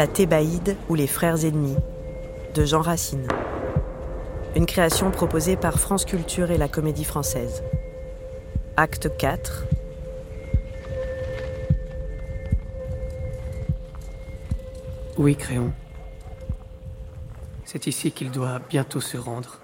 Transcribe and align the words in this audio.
La 0.00 0.06
Thébaïde 0.06 0.78
ou 0.88 0.94
les 0.94 1.06
frères 1.06 1.44
ennemis 1.44 1.76
de 2.54 2.64
Jean 2.64 2.80
Racine. 2.80 3.28
Une 4.56 4.64
création 4.64 5.10
proposée 5.10 5.56
par 5.56 5.78
France 5.78 6.06
Culture 6.06 6.50
et 6.50 6.56
la 6.56 6.68
Comédie 6.68 7.04
Française. 7.04 7.62
Acte 8.78 9.14
4. 9.18 9.66
Oui, 15.18 15.36
Créon? 15.36 15.70
C'est 17.66 17.86
ici 17.86 18.10
qu'il 18.10 18.30
doit 18.30 18.58
bientôt 18.70 19.02
se 19.02 19.18
rendre. 19.18 19.60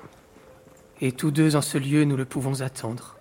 Et 1.01 1.13
tous 1.13 1.31
deux 1.31 1.57
en 1.57 1.63
ce 1.63 1.79
lieu, 1.79 2.05
nous 2.05 2.19
le 2.19 2.27
pouvons 2.27 2.61
attendre. 2.61 3.17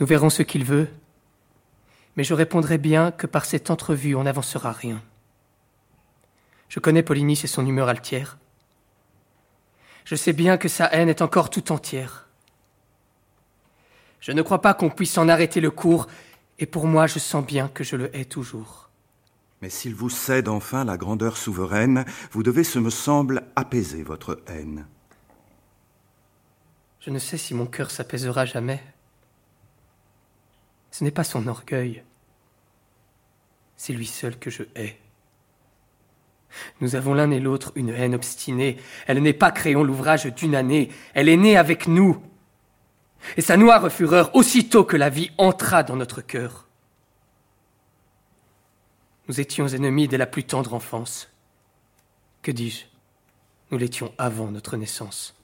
Nous 0.00 0.06
verrons 0.06 0.30
ce 0.30 0.42
qu'il 0.42 0.64
veut, 0.64 0.88
mais 2.20 2.24
je 2.24 2.34
répondrai 2.34 2.76
bien 2.76 3.12
que 3.12 3.26
par 3.26 3.46
cette 3.46 3.70
entrevue, 3.70 4.14
on 4.14 4.24
n'avancera 4.24 4.72
rien. 4.72 5.02
Je 6.68 6.78
connais 6.78 7.02
Polynice 7.02 7.44
et 7.44 7.46
son 7.46 7.64
humeur 7.64 7.88
altière. 7.88 8.36
Je 10.04 10.16
sais 10.16 10.34
bien 10.34 10.58
que 10.58 10.68
sa 10.68 10.84
haine 10.92 11.08
est 11.08 11.22
encore 11.22 11.48
tout 11.48 11.72
entière. 11.72 12.28
Je 14.20 14.32
ne 14.32 14.42
crois 14.42 14.60
pas 14.60 14.74
qu'on 14.74 14.90
puisse 14.90 15.16
en 15.16 15.30
arrêter 15.30 15.62
le 15.62 15.70
cours, 15.70 16.08
et 16.58 16.66
pour 16.66 16.86
moi, 16.86 17.06
je 17.06 17.18
sens 17.18 17.42
bien 17.42 17.68
que 17.68 17.84
je 17.84 17.96
le 17.96 18.14
hais 18.14 18.26
toujours. 18.26 18.90
Mais 19.62 19.70
s'il 19.70 19.94
vous 19.94 20.10
cède 20.10 20.48
enfin 20.48 20.84
la 20.84 20.98
grandeur 20.98 21.38
souveraine, 21.38 22.04
vous 22.32 22.42
devez, 22.42 22.64
ce 22.64 22.78
me 22.78 22.90
semble, 22.90 23.44
apaiser 23.56 24.02
votre 24.02 24.42
haine. 24.46 24.86
Je 27.00 27.08
ne 27.08 27.18
sais 27.18 27.38
si 27.38 27.54
mon 27.54 27.64
cœur 27.64 27.90
s'apaisera 27.90 28.44
jamais. 28.44 28.84
Ce 30.90 31.02
n'est 31.02 31.10
pas 31.10 31.24
son 31.24 31.46
orgueil, 31.46 32.04
c'est 33.80 33.94
lui 33.94 34.06
seul 34.06 34.38
que 34.38 34.50
je 34.50 34.64
hais. 34.74 34.98
Nous 36.82 36.96
avons 36.96 37.14
l'un 37.14 37.30
et 37.30 37.40
l'autre 37.40 37.72
une 37.76 37.88
haine 37.88 38.14
obstinée. 38.14 38.76
Elle 39.06 39.22
n'est 39.22 39.32
pas 39.32 39.50
créons 39.50 39.82
l'ouvrage 39.82 40.26
d'une 40.26 40.54
année, 40.54 40.90
elle 41.14 41.30
est 41.30 41.38
née 41.38 41.56
avec 41.56 41.88
nous. 41.88 42.22
Et 43.38 43.40
sa 43.40 43.56
noire 43.56 43.90
fureur, 43.90 44.36
aussitôt 44.36 44.84
que 44.84 44.98
la 44.98 45.08
vie 45.08 45.30
entra 45.38 45.82
dans 45.82 45.96
notre 45.96 46.20
cœur. 46.20 46.68
Nous 49.28 49.40
étions 49.40 49.68
ennemis 49.68 50.08
dès 50.08 50.18
la 50.18 50.26
plus 50.26 50.44
tendre 50.44 50.74
enfance. 50.74 51.30
Que 52.42 52.50
dis-je? 52.50 52.84
Nous 53.70 53.78
l'étions 53.78 54.12
avant 54.18 54.50
notre 54.50 54.76
naissance. 54.76 55.34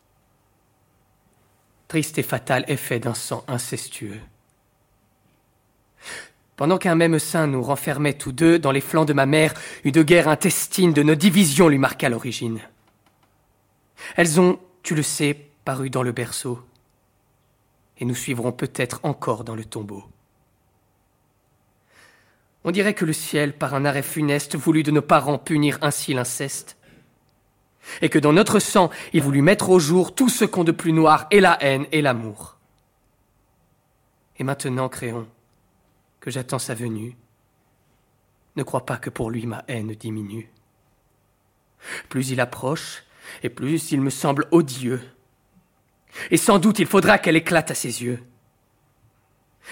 Triste 1.89 2.19
et 2.19 2.23
fatal 2.23 2.67
effet 2.69 3.01
d'un 3.01 3.15
sang 3.15 3.47
incestueux. 3.49 4.21
Pendant 6.57 6.79
qu'un 6.79 6.95
même 6.95 7.19
sein 7.19 7.47
nous 7.47 7.63
renfermait 7.63 8.15
tous 8.15 8.33
deux 8.33 8.59
dans 8.59 8.73
les 8.73 8.81
flancs 8.81 9.05
de 9.05 9.13
ma 9.13 9.27
mère, 9.27 9.53
une 9.85 10.03
guerre 10.03 10.29
intestine 10.29 10.95
de 10.95 11.03
nos 11.03 11.15
divisions 11.15 11.69
lui 11.69 11.79
marqua 11.79 12.09
l'origine. 12.09 12.61
Elles 14.17 14.41
ont, 14.41 14.59
tu 14.83 14.95
le 14.95 15.03
sais, 15.03 15.51
paru 15.65 15.91
dans 15.91 16.03
le 16.03 16.13
berceau, 16.13 16.61
et 17.99 18.05
nous 18.07 18.15
suivrons 18.15 18.53
peut-être 18.53 19.01
encore 19.03 19.45
dans 19.45 19.55
le 19.55 19.65
tombeau. 19.65 20.05
On 22.65 22.71
dirait 22.71 22.95
que 22.95 23.05
le 23.05 23.13
ciel, 23.13 23.53
par 23.53 23.75
un 23.75 23.85
arrêt 23.85 24.03
funeste, 24.03 24.57
voulut 24.57 24.83
de 24.83 24.91
nos 24.91 25.03
parents 25.03 25.39
punir 25.39 25.79
ainsi 25.83 26.15
l'inceste, 26.15 26.79
et 28.01 28.09
que 28.09 28.19
dans 28.19 28.33
notre 28.33 28.61
sang, 28.61 28.91
il 29.13 29.23
voulut 29.23 29.43
mettre 29.43 29.69
au 29.71 29.79
jour 29.79 30.15
tout 30.15 30.29
ce 30.29 30.45
qu'ont 30.45 30.65
de 30.65 30.73
plus 30.73 30.93
noir 30.93 31.27
et 31.31 31.41
la 31.41 31.63
haine 31.63 31.87
et 31.93 32.03
l'amour. 32.03 32.57
Et 34.39 34.45
maintenant, 34.45 34.89
Créon, 34.89 35.27
que 36.27 36.33
j'attends 36.33 36.59
sa 36.59 36.75
venue, 36.75 37.17
ne 38.57 38.65
crois 38.65 38.85
pas 38.85 38.97
que 38.97 39.11
pour 39.11 39.31
lui 39.31 39.47
ma 39.47 39.65
haine 39.69 39.95
diminue. 39.95 40.51
Plus 42.09 42.31
il 42.31 42.41
approche, 42.41 43.05
et 43.45 43.49
plus 43.49 43.93
il 43.93 44.01
me 44.01 44.11
semble 44.11 44.49
odieux. 44.51 45.01
Et 46.33 46.37
sans 46.37 46.59
doute 46.59 46.81
il 46.81 46.87
faudra 46.87 47.19
qu'elle 47.19 47.37
éclate 47.37 47.71
à 47.71 47.77
ses 47.77 48.03
yeux. 48.03 48.25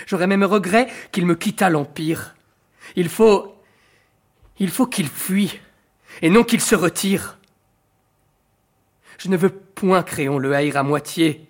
J'aurais 0.07 0.29
même 0.29 0.45
regret 0.45 0.87
qu'il 1.11 1.27
me 1.27 1.35
quittât 1.35 1.71
l'Empire. 1.71 2.37
Il 2.95 3.09
faut. 3.09 3.57
Il 4.61 4.71
faut 4.71 4.87
qu'il 4.87 5.09
fuit, 5.09 5.59
et 6.23 6.31
non 6.31 6.45
qu'il 6.45 6.61
se 6.61 6.77
retire. 6.77 7.41
Je 9.19 9.29
ne 9.29 9.37
veux 9.37 9.51
point, 9.51 10.05
Créon, 10.05 10.39
le 10.39 10.55
haïr 10.55 10.77
à 10.77 10.85
moitié. 10.85 11.49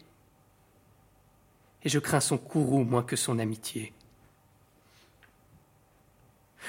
Et 1.83 1.91
je 1.91 1.99
crains 1.99 2.21
son 2.21 2.39
courroux 2.39 2.85
moins 2.85 3.03
que 3.03 3.17
son 3.17 3.39
amitié. 3.39 3.94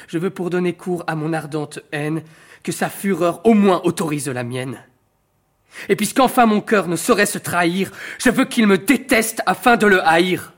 Je 0.07 0.17
veux 0.17 0.29
pour 0.29 0.49
donner 0.49 0.73
cours 0.73 1.03
à 1.07 1.15
mon 1.15 1.33
ardente 1.33 1.79
haine 1.91 2.23
que 2.63 2.71
sa 2.71 2.89
fureur 2.89 3.45
au 3.45 3.53
moins 3.53 3.81
autorise 3.83 4.27
la 4.27 4.43
mienne. 4.43 4.83
Et 5.89 5.95
puisqu'enfin 5.95 6.45
mon 6.45 6.61
cœur 6.61 6.87
ne 6.87 6.95
saurait 6.95 7.25
se 7.25 7.37
trahir, 7.37 7.91
je 8.19 8.29
veux 8.29 8.45
qu'il 8.45 8.67
me 8.67 8.77
déteste 8.77 9.41
afin 9.45 9.77
de 9.77 9.87
le 9.87 10.05
haïr. 10.07 10.53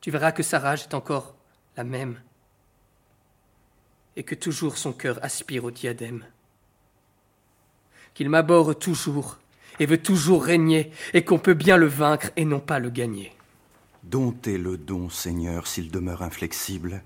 Tu 0.00 0.10
verras 0.10 0.32
que 0.32 0.42
sa 0.42 0.58
rage 0.58 0.82
est 0.82 0.94
encore 0.94 1.34
la 1.76 1.84
même, 1.84 2.20
et 4.16 4.22
que 4.22 4.34
toujours 4.34 4.76
son 4.76 4.92
cœur 4.92 5.18
aspire 5.22 5.64
au 5.64 5.70
diadème. 5.70 6.24
Qu'il 8.14 8.28
m'aborde 8.28 8.78
toujours, 8.78 9.38
et 9.78 9.86
veut 9.86 10.02
toujours 10.02 10.44
régner, 10.44 10.90
et 11.14 11.24
qu'on 11.24 11.38
peut 11.38 11.54
bien 11.54 11.76
le 11.76 11.86
vaincre 11.86 12.30
et 12.36 12.44
non 12.44 12.60
pas 12.60 12.78
le 12.78 12.90
gagner. 12.90 13.32
Domptez 14.02 14.58
le 14.58 14.76
don, 14.76 15.10
Seigneur, 15.10 15.66
s'il 15.66 15.90
demeure 15.90 16.22
inflexible? 16.22 17.02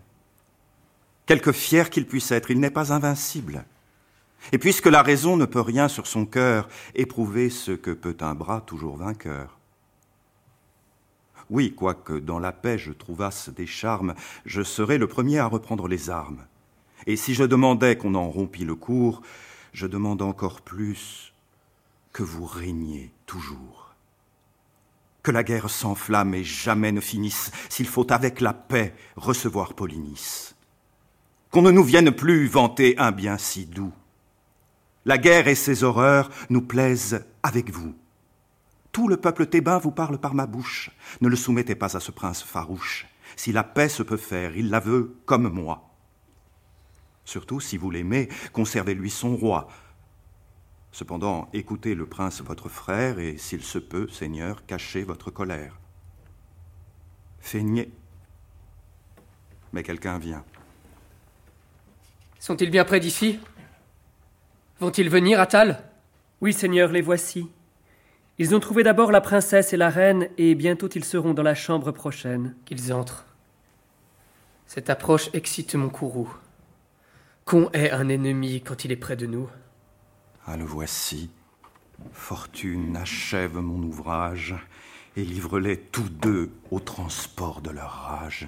Quelque 1.26 1.52
fier 1.52 1.88
qu'il 1.88 2.06
puisse 2.06 2.30
être, 2.32 2.50
il 2.50 2.60
n'est 2.60 2.70
pas 2.70 2.92
invincible. 2.92 3.64
Et 4.52 4.58
puisque 4.58 4.86
la 4.86 5.02
raison 5.02 5.36
ne 5.36 5.46
peut 5.46 5.60
rien 5.60 5.88
sur 5.88 6.06
son 6.06 6.26
cœur 6.26 6.68
éprouver 6.94 7.48
ce 7.48 7.72
que 7.72 7.90
peut 7.90 8.16
un 8.20 8.34
bras 8.34 8.60
toujours 8.60 8.96
vainqueur. 8.96 9.58
Oui, 11.50 11.74
quoique 11.74 12.14
dans 12.14 12.38
la 12.38 12.52
paix 12.52 12.78
je 12.78 12.92
trouvasse 12.92 13.48
des 13.48 13.66
charmes, 13.66 14.14
je 14.44 14.62
serais 14.62 14.98
le 14.98 15.06
premier 15.06 15.38
à 15.38 15.46
reprendre 15.46 15.88
les 15.88 16.10
armes. 16.10 16.44
Et 17.06 17.16
si 17.16 17.34
je 17.34 17.44
demandais 17.44 17.96
qu'on 17.96 18.14
en 18.14 18.30
rompît 18.30 18.64
le 18.64 18.74
cours, 18.74 19.22
je 19.72 19.86
demande 19.86 20.22
encore 20.22 20.60
plus 20.60 21.32
que 22.12 22.22
vous 22.22 22.46
régniez 22.46 23.12
toujours. 23.26 23.94
Que 25.22 25.30
la 25.30 25.42
guerre 25.42 25.70
s'enflamme 25.70 26.34
et 26.34 26.44
jamais 26.44 26.92
ne 26.92 27.00
finisse, 27.00 27.50
s'il 27.70 27.88
faut 27.88 28.10
avec 28.12 28.40
la 28.40 28.52
paix 28.52 28.94
recevoir 29.16 29.74
Polynice 29.74 30.53
qu'on 31.54 31.62
ne 31.62 31.70
nous 31.70 31.84
vienne 31.84 32.10
plus 32.10 32.48
vanter 32.48 32.98
un 32.98 33.12
bien 33.12 33.38
si 33.38 33.64
doux. 33.64 33.92
La 35.04 35.18
guerre 35.18 35.46
et 35.46 35.54
ses 35.54 35.84
horreurs 35.84 36.28
nous 36.50 36.62
plaisent 36.62 37.24
avec 37.44 37.70
vous. 37.70 37.94
Tout 38.90 39.06
le 39.06 39.18
peuple 39.18 39.46
thébain 39.46 39.78
vous 39.78 39.92
parle 39.92 40.18
par 40.18 40.34
ma 40.34 40.46
bouche. 40.46 40.90
Ne 41.20 41.28
le 41.28 41.36
soumettez 41.36 41.76
pas 41.76 41.96
à 41.96 42.00
ce 42.00 42.10
prince 42.10 42.42
farouche. 42.42 43.06
Si 43.36 43.52
la 43.52 43.62
paix 43.62 43.88
se 43.88 44.02
peut 44.02 44.16
faire, 44.16 44.56
il 44.56 44.68
la 44.68 44.80
veut 44.80 45.14
comme 45.26 45.48
moi. 45.48 45.94
Surtout 47.24 47.60
si 47.60 47.76
vous 47.76 47.92
l'aimez, 47.92 48.28
conservez-lui 48.52 49.10
son 49.10 49.36
roi. 49.36 49.68
Cependant, 50.90 51.48
écoutez 51.52 51.94
le 51.94 52.06
prince 52.06 52.42
votre 52.42 52.68
frère, 52.68 53.20
et 53.20 53.38
s'il 53.38 53.62
se 53.62 53.78
peut, 53.78 54.08
Seigneur, 54.08 54.66
cachez 54.66 55.04
votre 55.04 55.30
colère. 55.30 55.78
Feignez. 57.38 57.92
Mais 59.72 59.84
quelqu'un 59.84 60.18
vient. 60.18 60.44
Sont-ils 62.44 62.68
bien 62.68 62.84
près 62.84 63.00
d'ici? 63.00 63.40
Vont-ils 64.78 65.08
venir, 65.08 65.40
Atal? 65.40 65.82
Oui, 66.42 66.52
Seigneur, 66.52 66.92
les 66.92 67.00
voici. 67.00 67.48
Ils 68.36 68.54
ont 68.54 68.60
trouvé 68.60 68.82
d'abord 68.82 69.12
la 69.12 69.22
princesse 69.22 69.72
et 69.72 69.78
la 69.78 69.88
reine, 69.88 70.28
et 70.36 70.54
bientôt 70.54 70.90
ils 70.90 71.06
seront 71.06 71.32
dans 71.32 71.42
la 71.42 71.54
chambre 71.54 71.90
prochaine. 71.90 72.54
Qu'ils 72.66 72.92
entrent. 72.92 73.24
Cette 74.66 74.90
approche 74.90 75.30
excite 75.32 75.74
mon 75.74 75.88
courroux. 75.88 76.36
Qu'on 77.46 77.70
est 77.70 77.90
un 77.90 78.10
ennemi 78.10 78.60
quand 78.60 78.84
il 78.84 78.92
est 78.92 78.96
près 78.96 79.16
de 79.16 79.24
nous? 79.24 79.48
Ah, 80.46 80.58
le 80.58 80.64
voici. 80.64 81.30
Fortune 82.12 82.94
achève 82.94 83.56
mon 83.56 83.82
ouvrage 83.82 84.54
et 85.16 85.24
livre-les 85.24 85.78
tous 85.78 86.10
deux 86.10 86.50
au 86.70 86.78
transport 86.78 87.62
de 87.62 87.70
leur 87.70 87.90
rage. 87.90 88.46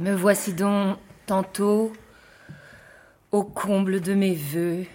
Me 0.00 0.14
voici 0.14 0.54
donc 0.54 0.96
tantôt 1.26 1.92
au 3.32 3.44
comble 3.44 4.00
de 4.00 4.14
mes 4.14 4.34
voeux, 4.34 4.86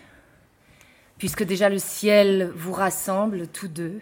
puisque 1.19 1.43
déjà 1.43 1.69
le 1.69 1.77
ciel 1.77 2.51
vous 2.55 2.73
rassemble 2.73 3.47
tous 3.47 3.67
deux. 3.67 4.01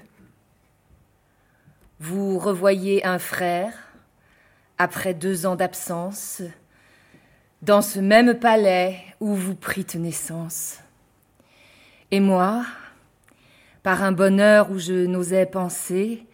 Vous 1.99 2.39
revoyez 2.39 3.05
un 3.05 3.19
frère, 3.19 3.73
après 4.77 5.13
deux 5.13 5.45
ans 5.45 5.57
d'absence, 5.57 6.41
dans 7.63 7.81
ce 7.81 7.99
même 7.99 8.39
palais 8.39 8.97
où 9.19 9.35
vous 9.35 9.55
prîtes 9.55 9.95
naissance. 9.95 10.79
Et 12.11 12.21
moi, 12.21 12.65
par 13.83 14.03
un 14.03 14.13
bonheur 14.13 14.71
où 14.71 14.79
je 14.79 15.05
n'osais 15.05 15.47
penser, 15.47 16.25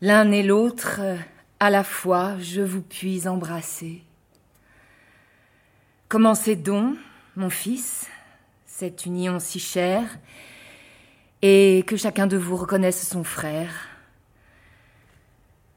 l'un 0.00 0.32
et 0.32 0.42
l'autre 0.42 1.02
à 1.60 1.70
la 1.70 1.84
fois 1.84 2.38
je 2.38 2.60
vous 2.60 2.82
puis 2.82 3.26
embrasser. 3.26 4.02
Commencez 6.08 6.56
donc, 6.56 6.96
mon 7.34 7.50
fils, 7.50 8.06
cette 8.66 9.06
union 9.06 9.38
si 9.40 9.58
chère, 9.58 10.18
et 11.42 11.84
que 11.86 11.96
chacun 11.96 12.26
de 12.26 12.36
vous 12.36 12.56
reconnaisse 12.56 13.08
son 13.08 13.24
frère. 13.24 13.88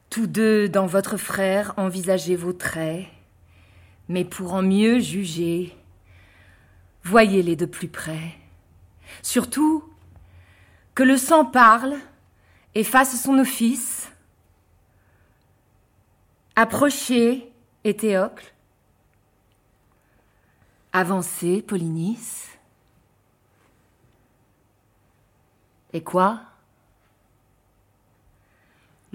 Tous 0.08 0.26
deux 0.26 0.68
dans 0.68 0.86
votre 0.86 1.16
frère 1.16 1.74
envisagez 1.76 2.36
vos 2.36 2.52
traits, 2.52 3.06
mais 4.08 4.24
pour 4.24 4.54
en 4.54 4.62
mieux 4.62 4.98
juger, 4.98 5.76
voyez-les 7.04 7.56
de 7.56 7.66
plus 7.66 7.88
près. 7.88 8.34
Surtout, 9.22 9.84
que 10.94 11.02
le 11.02 11.16
sang 11.16 11.44
parle 11.44 11.94
et 12.74 12.84
fasse 12.84 13.20
son 13.20 13.38
office. 13.38 14.10
Approchez, 16.62 17.50
Éthéocle. 17.84 18.52
Avancez, 20.92 21.62
Polynice. 21.62 22.48
Et 25.94 26.02
quoi? 26.02 26.42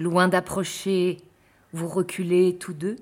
Loin 0.00 0.26
d'approcher, 0.26 1.18
vous 1.72 1.86
reculez 1.86 2.58
tous 2.58 2.72
deux? 2.72 2.96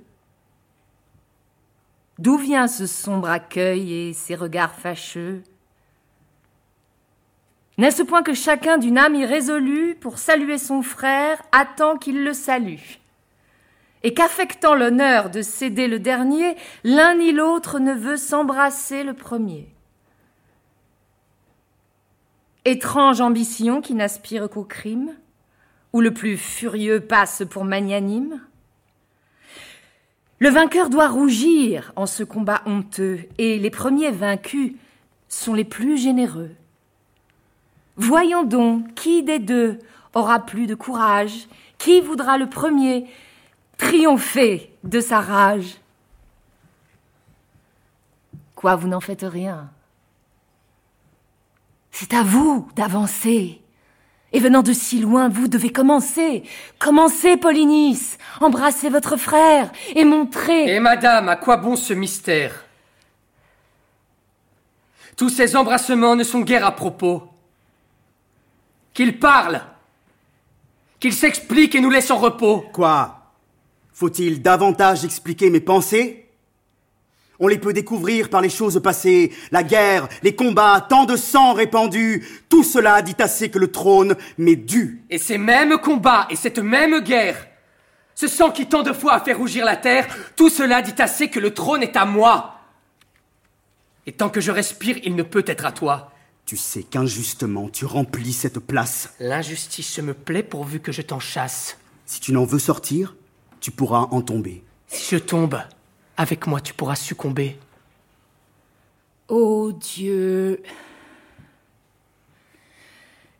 D'où 2.19 2.37
vient 2.37 2.69
ce 2.69 2.87
sombre 2.87 3.31
accueil 3.31 3.95
et 3.95 4.13
ces 4.13 4.35
regards 4.35 4.75
fâcheux? 4.75 5.43
N'est-ce 7.79 8.03
point 8.03 8.23
que 8.23 8.35
chacun 8.35 8.77
d'une 8.77 8.99
âme 8.99 9.15
irrésolue, 9.15 9.95
pour 9.95 10.19
saluer 10.19 10.59
son 10.59 10.83
frère, 10.83 11.41
attend 11.51 11.97
qu'il 11.97 12.23
le 12.23 12.35
salue? 12.35 12.99
Et 14.05 14.13
qu'affectant 14.13 14.75
l'honneur 14.75 15.31
de 15.31 15.41
céder 15.41 15.89
le 15.89 15.99
dernier, 15.99 16.57
l'un 16.85 17.15
ni 17.15 17.33
l'autre 17.33 17.79
ne 17.79 17.95
veut 17.95 18.19
s'embrasser 18.19 19.03
le 19.03 19.15
premier 19.15 19.67
Étrange 22.67 23.23
ambition 23.23 23.81
qui 23.81 23.95
n'aspire 23.95 24.49
qu'au 24.49 24.65
crime, 24.65 25.15
où 25.95 26.03
le 26.03 26.13
plus 26.13 26.37
furieux 26.37 27.01
passe 27.01 27.43
pour 27.49 27.65
magnanime 27.65 28.41
Le 30.39 30.51
vainqueur 30.51 30.91
doit 30.91 31.09
rougir 31.09 31.93
en 31.97 32.05
ce 32.05 32.25
combat 32.25 32.61
honteux, 32.67 33.21
et 33.39 33.59
les 33.59 33.71
premiers 33.71 34.11
vaincus 34.11 34.73
sont 35.29 35.55
les 35.55 35.65
plus 35.65 35.97
généreux. 35.97 36.51
Voyons 37.97 38.45
donc 38.45 38.95
qui 38.95 39.23
des 39.23 39.39
deux 39.39 39.79
aura 40.13 40.41
plus 40.41 40.67
de 40.67 40.75
courage, 40.75 41.49
qui 41.79 42.03
voudra 42.03 42.37
le 42.37 42.49
premier 42.49 43.07
triompher 43.77 44.73
de 44.83 45.01
sa 45.01 45.21
rage. 45.21 45.77
Quoi, 48.55 48.77
vous 48.77 48.89
n'en 48.89 49.01
faites 49.01 49.25
rien? 49.29 49.71
C'est 51.91 52.15
à 52.15 52.23
vous 52.23 52.69
d'avancer. 52.75 53.61
Et 54.33 54.41
venant 54.41 54.63
de 54.63 54.73
si 54.73 54.99
loin, 55.01 55.29
vous 55.29 55.47
devez 55.47 55.71
commencer. 55.71 56.43
Commencez, 56.81 57.37
Polynice. 57.37 58.19
Embrassez 58.41 58.89
votre 58.89 59.17
frère 59.17 59.71
et 59.95 60.05
montrez. 60.05 60.75
Et 60.75 60.81
madame, 60.81 61.29
à 61.29 61.37
quoi 61.37 61.57
bon 61.57 61.77
ce 61.77 61.93
mystère? 61.93 62.65
Tous 65.17 65.29
ces 65.29 65.55
embrassements 65.55 66.17
ne 66.17 66.25
sont 66.25 66.41
guère 66.41 66.67
à 66.67 66.75
propos 66.75 67.23
qu'il 68.93 69.21
parle, 69.21 69.63
qu'il 70.99 71.13
s'explique 71.13 71.75
et 71.75 71.81
nous 71.81 71.91
laisse 71.91 72.11
en 72.11 72.19
repos. 72.19 72.65
Quoi? 72.73 73.24
Faut-il 73.95 74.43
davantage 74.43 75.05
expliquer 75.05 75.51
mes 75.51 75.61
pensées? 75.61 76.27
On 77.39 77.47
les 77.47 77.59
peut 77.59 77.73
découvrir 77.73 78.29
par 78.29 78.41
les 78.41 78.51
choses 78.51 78.81
passées, 78.83 79.33
la 79.53 79.63
guerre, 79.63 80.09
les 80.23 80.35
combats, 80.35 80.85
tant 80.89 81.05
de 81.05 81.17
sang 81.17 81.53
répandu, 81.53 82.27
tout 82.49 82.65
cela 82.65 83.03
dit 83.03 83.15
assez 83.19 83.51
que 83.51 83.59
le 83.59 83.71
trône 83.71 84.17
m'est 84.37 84.57
dû. 84.57 85.03
Et 85.11 85.19
ces 85.19 85.39
mêmes 85.39 85.79
combats 85.79 86.27
et 86.29 86.37
cette 86.37 86.59
même 86.59 87.01
guerre, 87.01 87.47
ce 88.17 88.27
sang 88.27 88.51
qui 88.51 88.67
tant 88.67 88.83
de 88.83 88.93
fois 88.93 89.15
a 89.15 89.21
fait 89.21 89.33
rougir 89.33 89.65
la 89.65 89.77
terre, 89.77 90.07
tout 90.37 90.51
cela 90.51 90.83
dit 90.83 91.01
assez 91.01 91.29
que 91.29 91.41
le 91.41 91.55
trône 91.55 91.83
est 91.83 91.97
à 91.97 92.05
moi. 92.05 92.61
Et 94.07 94.13
tant 94.13 94.29
que 94.29 94.41
je 94.41 94.51
respire, 94.51 94.99
il 95.05 95.15
ne 95.15 95.23
peut 95.23 95.45
être 95.47 95.67
à 95.67 95.73
toi. 95.73 96.13
Tu 96.47 96.57
sais 96.57 96.83
qu'injustement 96.83 97.69
tu 97.69 97.85
remplis 97.85 98.33
cette 98.33 98.59
place. 98.59 99.15
L'injustice 99.21 99.99
me 100.01 100.15
plaît 100.15 100.43
pourvu 100.43 100.81
que 100.81 100.93
je 100.93 101.03
t'en 101.03 101.21
chasse. 101.21 101.79
Si 102.07 102.21
tu 102.21 102.33
n'en 102.33 102.45
veux 102.45 102.59
sortir, 102.59 103.15
tu 103.65 103.71
pourras 103.71 104.09
en 104.11 104.21
tomber. 104.21 104.63
Si 104.89 105.15
je 105.15 105.19
tombe, 105.19 105.59
avec 106.19 106.47
moi 106.47 106.61
tu 106.61 106.75
pourras 106.75 106.97
succomber. 106.97 107.59
Ô 109.27 109.73
Dieu, 109.73 110.63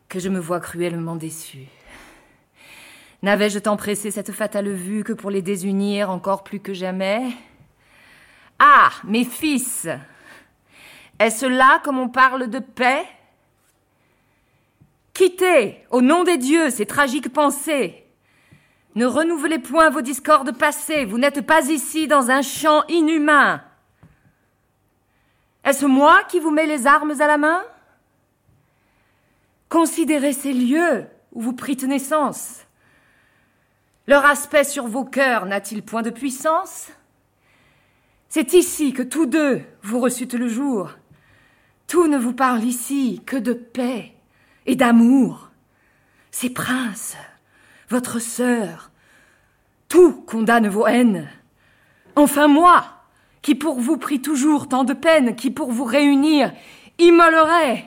que 0.09 0.17
je 0.17 0.29
me 0.29 0.39
vois 0.39 0.59
cruellement 0.59 1.15
déçu. 1.15 1.67
N'avais-je 3.21 3.59
tant 3.59 3.77
pressé 3.77 4.09
cette 4.09 4.31
fatale 4.31 4.69
vue 4.69 5.03
que 5.03 5.13
pour 5.13 5.29
les 5.29 5.43
désunir 5.43 6.09
encore 6.09 6.43
plus 6.43 6.59
que 6.59 6.73
jamais? 6.73 7.31
Ah, 8.57 8.89
mes 9.03 9.25
fils 9.25 9.87
est-ce 11.19 11.45
là 11.45 11.79
comme 11.83 11.99
on 11.99 12.09
parle 12.09 12.49
de 12.49 12.57
paix? 12.57 13.05
Quittez, 15.13 15.85
au 15.91 16.01
nom 16.01 16.23
des 16.23 16.39
dieux, 16.39 16.71
ces 16.71 16.87
tragiques 16.87 17.31
pensées. 17.31 18.04
Ne 18.95 19.05
renouvelez 19.05 19.59
point 19.59 19.89
vos 19.89 20.01
discordes 20.01 20.57
passées, 20.57 21.03
vous 21.03 21.17
n'êtes 21.17 21.45
pas 21.45 21.69
ici 21.69 22.07
dans 22.07 22.31
un 22.31 22.41
champ 22.41 22.83
inhumain. 22.87 23.61
Est-ce 25.65 25.85
moi 25.85 26.23
qui 26.29 26.39
vous 26.39 26.51
mets 26.51 26.65
les 26.65 26.87
armes 26.87 27.19
à 27.19 27.27
la 27.27 27.37
main? 27.37 27.63
Considérez 29.67 30.31
ces 30.31 30.53
lieux 30.53 31.05
où 31.33 31.41
vous 31.41 31.53
prîtes 31.53 31.83
naissance. 31.83 32.61
Leur 34.07 34.23
aspect 34.25 34.63
sur 34.63 34.87
vos 34.87 35.03
cœurs 35.03 35.45
n'a-t-il 35.45 35.83
point 35.83 36.03
de 36.03 36.11
puissance? 36.11 36.89
C'est 38.29 38.53
ici 38.53 38.93
que 38.93 39.01
tous 39.01 39.25
deux 39.25 39.61
vous 39.81 39.99
reçûtes 39.99 40.35
le 40.35 40.47
jour. 40.47 40.91
Tout 41.87 42.07
ne 42.07 42.17
vous 42.17 42.33
parle 42.33 42.63
ici 42.63 43.21
que 43.25 43.37
de 43.37 43.53
paix 43.53 44.13
et 44.65 44.75
d'amour. 44.75 45.49
Ces 46.31 46.49
princes, 46.49 47.17
votre 47.89 48.19
sœur, 48.19 48.91
tout 49.87 50.21
condamne 50.23 50.67
vos 50.67 50.87
haines. 50.87 51.29
Enfin 52.15 52.47
moi, 52.47 52.85
qui 53.41 53.55
pour 53.55 53.79
vous 53.79 53.97
prie 53.97 54.21
toujours 54.21 54.67
tant 54.67 54.83
de 54.83 54.93
peine, 54.93 55.35
qui 55.35 55.51
pour 55.51 55.71
vous 55.71 55.83
réunir 55.83 56.51
immolerait, 56.97 57.85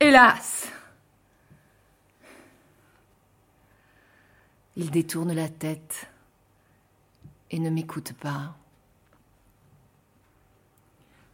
hélas. 0.00 0.68
Il 4.76 4.90
détourne 4.90 5.32
la 5.32 5.48
tête 5.48 6.08
et 7.50 7.58
ne 7.58 7.70
m'écoute 7.70 8.12
pas. 8.12 8.56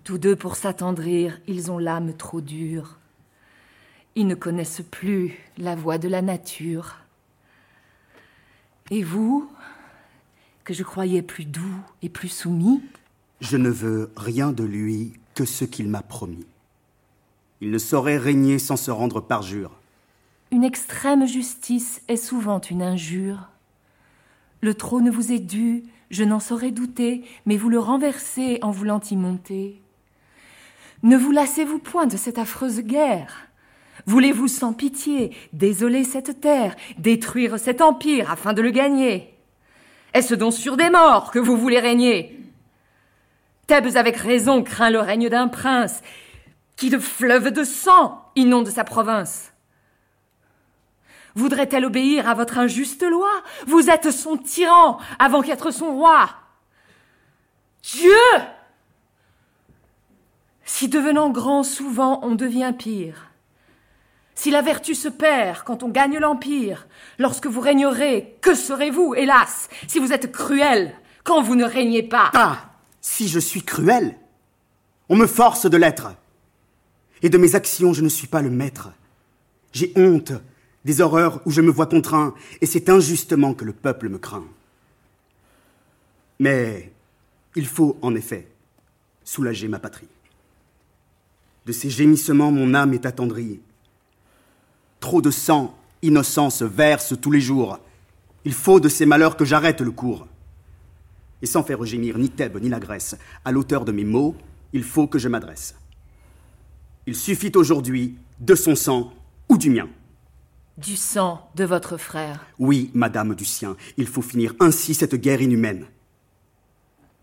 Tous 0.04 0.18
deux 0.18 0.36
pour 0.36 0.56
s'attendrir, 0.56 1.40
ils 1.46 1.70
ont 1.70 1.78
l'âme 1.78 2.16
trop 2.16 2.40
dure. 2.40 2.98
Ils 4.14 4.26
ne 4.26 4.34
connaissent 4.34 4.82
plus 4.90 5.38
la 5.56 5.74
voix 5.74 5.98
de 5.98 6.08
la 6.08 6.22
nature. 6.22 6.96
Et 8.90 9.04
vous, 9.04 9.48
que 10.64 10.74
je 10.74 10.82
croyais 10.82 11.22
plus 11.22 11.44
doux 11.44 11.80
et 12.02 12.08
plus 12.08 12.28
soumis? 12.28 12.82
Je 13.40 13.56
ne 13.56 13.70
veux 13.70 14.10
rien 14.16 14.50
de 14.50 14.64
lui 14.64 15.12
que 15.34 15.44
ce 15.44 15.64
qu'il 15.64 15.88
m'a 15.88 16.02
promis. 16.02 16.44
Il 17.60 17.70
ne 17.70 17.78
saurait 17.78 18.18
régner 18.18 18.58
sans 18.58 18.76
se 18.76 18.90
rendre 18.90 19.20
parjure. 19.20 19.70
Une 20.50 20.64
extrême 20.64 21.26
justice 21.26 22.02
est 22.08 22.16
souvent 22.16 22.60
une 22.60 22.82
injure. 22.82 23.48
Le 24.60 24.74
trône 24.74 25.08
vous 25.08 25.30
est 25.30 25.38
dû, 25.38 25.84
je 26.10 26.24
n'en 26.24 26.40
saurais 26.40 26.72
douter, 26.72 27.24
mais 27.46 27.56
vous 27.56 27.68
le 27.68 27.78
renversez 27.78 28.58
en 28.62 28.72
voulant 28.72 29.00
y 29.08 29.16
monter. 29.16 29.80
Ne 31.04 31.16
vous 31.16 31.30
lassez-vous 31.30 31.78
point 31.78 32.06
de 32.06 32.16
cette 32.16 32.38
affreuse 32.38 32.80
guerre 32.80 33.46
Voulez-vous 34.06 34.48
sans 34.48 34.72
pitié 34.72 35.36
désoler 35.52 36.04
cette 36.04 36.40
terre, 36.40 36.76
détruire 36.98 37.58
cet 37.58 37.80
empire 37.80 38.30
afin 38.30 38.52
de 38.52 38.62
le 38.62 38.70
gagner? 38.70 39.34
Est-ce 40.14 40.34
donc 40.34 40.52
sur 40.52 40.76
des 40.76 40.90
morts 40.90 41.30
que 41.30 41.38
vous 41.38 41.56
voulez 41.56 41.78
régner? 41.78 42.40
Thèbes 43.66 43.96
avec 43.96 44.16
raison 44.16 44.62
craint 44.62 44.90
le 44.90 45.00
règne 45.00 45.28
d'un 45.28 45.48
prince 45.48 46.02
qui 46.76 46.90
de 46.90 46.98
fleuves 46.98 47.50
de 47.50 47.62
sang 47.62 48.24
inonde 48.34 48.68
sa 48.68 48.84
province. 48.84 49.52
Voudrait-elle 51.34 51.84
obéir 51.84 52.28
à 52.28 52.34
votre 52.34 52.58
injuste 52.58 53.04
loi? 53.04 53.30
Vous 53.66 53.88
êtes 53.88 54.10
son 54.10 54.36
tyran 54.36 54.98
avant 55.18 55.42
qu'être 55.42 55.70
son 55.70 55.92
roi. 55.92 56.30
Dieu 57.82 58.10
si 60.64 60.88
devenant 60.88 61.30
grand 61.30 61.62
souvent 61.62 62.20
on 62.22 62.36
devient 62.36 62.72
pire, 62.76 63.29
Si 64.40 64.50
la 64.50 64.62
vertu 64.62 64.94
se 64.94 65.08
perd 65.08 65.64
quand 65.64 65.82
on 65.82 65.90
gagne 65.90 66.16
l'Empire, 66.16 66.86
lorsque 67.18 67.46
vous 67.46 67.60
régnerez, 67.60 68.38
que 68.40 68.54
serez-vous, 68.54 69.14
hélas, 69.14 69.68
si 69.86 69.98
vous 69.98 70.14
êtes 70.14 70.32
cruel, 70.32 70.94
quand 71.24 71.42
vous 71.42 71.56
ne 71.56 71.66
régnez 71.66 72.02
pas? 72.02 72.30
Ah 72.32 72.70
Si 73.02 73.28
je 73.28 73.38
suis 73.38 73.62
cruel 73.62 74.16
On 75.10 75.16
me 75.16 75.26
force 75.26 75.68
de 75.68 75.76
l'être. 75.76 76.14
Et 77.20 77.28
de 77.28 77.36
mes 77.36 77.54
actions, 77.54 77.92
je 77.92 78.00
ne 78.00 78.08
suis 78.08 78.28
pas 78.28 78.40
le 78.40 78.48
maître. 78.48 78.88
J'ai 79.74 79.92
honte 79.94 80.32
des 80.86 81.02
horreurs 81.02 81.42
où 81.44 81.50
je 81.50 81.60
me 81.60 81.70
vois 81.70 81.84
contraint, 81.84 82.32
et 82.62 82.66
c'est 82.66 82.88
injustement 82.88 83.52
que 83.52 83.66
le 83.66 83.74
peuple 83.74 84.08
me 84.08 84.16
craint. 84.16 84.48
Mais 86.38 86.90
il 87.56 87.66
faut, 87.66 87.98
en 88.00 88.14
effet, 88.14 88.48
soulager 89.22 89.68
ma 89.68 89.80
patrie. 89.80 90.08
De 91.66 91.72
ces 91.72 91.90
gémissements, 91.90 92.50
mon 92.50 92.72
âme 92.72 92.94
est 92.94 93.04
attendrie. 93.04 93.60
Trop 95.00 95.22
de 95.22 95.30
sang 95.30 95.74
innocent 96.02 96.50
se 96.50 96.64
verse 96.64 97.14
tous 97.20 97.30
les 97.30 97.40
jours. 97.40 97.78
Il 98.44 98.52
faut 98.52 98.80
de 98.80 98.88
ces 98.88 99.06
malheurs 99.06 99.36
que 99.36 99.44
j'arrête 99.44 99.80
le 99.80 99.90
cours. 99.90 100.26
Et 101.42 101.46
sans 101.46 101.62
faire 101.62 101.84
gémir 101.84 102.18
ni 102.18 102.28
Thèbes 102.28 102.60
ni 102.60 102.68
la 102.68 102.80
Grèce, 102.80 103.16
à 103.44 103.50
l'auteur 103.50 103.84
de 103.84 103.92
mes 103.92 104.04
mots, 104.04 104.36
il 104.72 104.84
faut 104.84 105.06
que 105.06 105.18
je 105.18 105.28
m'adresse. 105.28 105.74
Il 107.06 107.16
suffit 107.16 107.52
aujourd'hui 107.54 108.16
de 108.40 108.54
son 108.54 108.76
sang 108.76 109.12
ou 109.48 109.56
du 109.56 109.70
mien. 109.70 109.88
Du 110.76 110.96
sang 110.96 111.50
de 111.56 111.64
votre 111.64 111.96
frère. 111.96 112.46
Oui, 112.58 112.90
madame 112.94 113.34
du 113.34 113.44
sien, 113.44 113.76
il 113.96 114.06
faut 114.06 114.22
finir 114.22 114.54
ainsi 114.60 114.94
cette 114.94 115.14
guerre 115.14 115.42
inhumaine. 115.42 115.86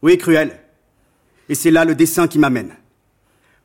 Oui, 0.01 0.17
cruel. 0.17 0.59
Et 1.49 1.55
c'est 1.55 1.71
là 1.71 1.85
le 1.85 1.95
dessein 1.95 2.27
qui 2.27 2.37
m'amène. 2.37 2.75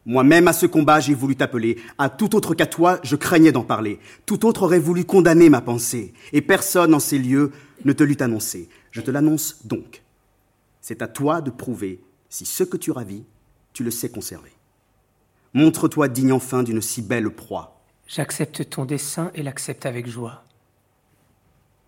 Moi-même 0.05 0.49
à 0.49 0.53
ce 0.53 0.67
combat 0.67 1.01
j'ai 1.01 1.15
voulu 1.15 1.37
t'appeler. 1.37 1.79
À 1.99 2.11
tout 2.11 2.35
autre 2.35 2.55
qu'à 2.55 2.67
toi, 2.67 2.99
je 3.03 3.17
craignais 3.17 3.53
d'en 3.53 3.63
parler. 3.63 4.01
Tout 4.27 4.47
autre 4.47 4.65
aurait 4.65 4.79
voulu 4.79 5.05
condamner 5.05 5.49
ma 5.49 5.61
pensée. 5.61 6.13
Et 6.33 6.43
personne 6.43 6.95
en 6.95 7.01
ces 7.01 7.19
lieux 7.19 7.53
ne 7.85 7.93
te 7.93 8.03
l'eût 8.03 8.17
annoncé. 8.21 8.69
Je 8.91 9.01
te 9.01 9.11
l'annonce 9.11 9.65
donc. 9.65 10.03
C'est 10.81 11.03
à 11.03 11.09
toi 11.09 11.41
de 11.41 11.51
prouver 11.51 12.01
si 12.29 12.47
ce 12.47 12.65
que 12.65 12.77
tu 12.77 12.91
ravis, 12.91 13.25
tu 13.73 13.85
le 13.85 13.91
sais 13.91 14.09
conserver. 14.09 14.53
Montre-toi 15.55 16.09
digne 16.09 16.33
enfin 16.33 16.63
d'une 16.63 16.81
si 16.81 17.03
belle 17.03 17.31
proie. 17.31 17.83
J'accepte 18.07 18.69
ton 18.71 18.85
dessein 18.85 19.31
et 19.35 19.43
l'accepte 19.43 19.87
avec 19.87 20.09
joie. 20.09 20.43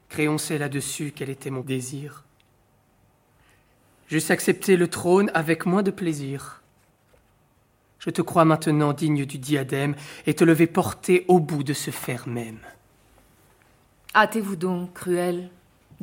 Créon 0.09 0.39
sait 0.39 0.59
là-dessus 0.59 1.13
quel 1.15 1.31
était 1.31 1.51
mon 1.51 1.63
désir. 1.63 2.25
J'eusse 4.07 4.31
accepté 4.31 4.77
le 4.77 4.89
trône 4.89 5.31
avec 5.35 5.67
moins 5.67 5.83
de 5.83 5.91
plaisir. 5.91 6.63
Je 8.05 8.11
te 8.11 8.21
crois 8.21 8.45
maintenant 8.45 8.93
digne 8.93 9.25
du 9.25 9.39
diadème 9.39 9.95
et 10.27 10.35
te 10.35 10.45
le 10.45 10.53
vais 10.53 10.67
porter 10.67 11.25
au 11.27 11.41
bout 11.41 11.63
de 11.63 11.73
ce 11.73 11.91
fer 11.91 12.29
même. 12.29 12.59
Hâtez-vous 14.15 14.57
donc, 14.57 14.93
cruel, 14.93 15.49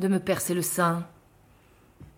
de 0.00 0.08
me 0.08 0.18
percer 0.18 0.52
le 0.52 0.62
sein. 0.62 1.06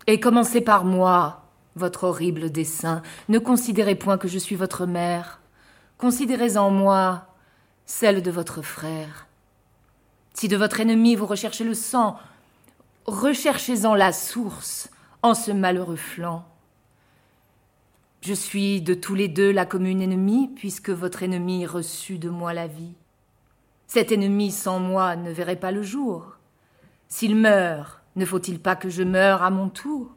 Et 0.07 0.21
commencez 0.21 0.63
par 0.63 0.87
moi, 0.87 1.43
votre 1.77 2.05
horrible 2.05 2.51
dessein. 2.51 3.03
Ne 3.29 3.39
considérez 3.39 3.95
point 3.95 4.17
que 4.17 4.29
je 4.29 4.39
suis 4.39 4.57
votre 4.57 4.87
mère. 4.87 5.41
Considérez 5.99 6.57
en 6.57 6.71
moi 6.71 7.27
celle 7.85 8.23
de 8.23 8.31
votre 8.31 8.63
frère. 8.63 9.27
Si 10.33 10.49
de 10.49 10.57
votre 10.57 10.81
ennemi 10.81 11.15
vous 11.15 11.27
recherchez 11.27 11.65
le 11.65 11.75
sang, 11.75 12.19
recherchez-en 13.05 13.95
la 13.95 14.13
source 14.13 14.89
en 15.23 15.35
ce 15.35 15.53
malheureux 15.53 15.97
flanc. 15.97 16.47
Je 18.27 18.33
suis 18.33 18.81
de 18.81 18.95
tous 18.95 19.15
les 19.15 19.29
deux 19.29 19.53
la 19.53 19.67
commune 19.67 20.01
ennemie, 20.01 20.49
puisque 20.57 20.89
votre 20.89 21.23
ennemi 21.23 21.67
reçut 21.67 22.17
de 22.17 22.31
moi 22.31 22.55
la 22.55 22.67
vie. 22.67 22.95
Cet 23.87 24.13
ennemi 24.13 24.51
sans 24.51 24.81
moi 24.81 25.15
ne 25.15 25.31
verrait 25.31 25.61
pas 25.61 25.73
le 25.73 25.83
jour. 25.83 26.39
S'il 27.07 27.37
meurt, 27.37 28.01
ne 28.17 28.25
faut-il 28.25 28.61
pas 28.61 28.77
que 28.77 28.89
je 28.89 29.03
meure 29.03 29.43
à 29.43 29.51
mon 29.51 29.69
tour? 29.69 30.15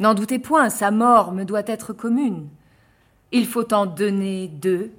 N'en 0.00 0.14
doutez 0.14 0.40
point, 0.40 0.68
sa 0.68 0.90
mort 0.90 1.30
me 1.30 1.44
doit 1.44 1.62
être 1.68 1.92
commune. 1.92 2.48
Il 3.30 3.46
faut 3.46 3.72
en 3.72 3.86
donner 3.86 4.48
deux, 4.48 4.90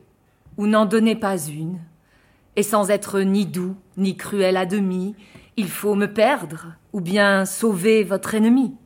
ou 0.55 0.67
n'en 0.67 0.85
donner 0.85 1.17
pas 1.17 1.37
une. 1.37 1.77
Et 2.55 2.63
sans 2.63 2.89
être 2.89 3.19
ni 3.19 3.45
doux, 3.45 3.75
ni 3.97 4.15
cruel 4.15 4.55
à 4.55 4.65
demi, 4.65 5.13
il 5.57 5.67
faut 5.67 5.95
me 5.95 6.07
perdre, 6.07 6.67
ou 6.93 7.01
bien 7.01 7.43
sauver 7.43 8.05
votre 8.05 8.33
ennemi. 8.33 8.77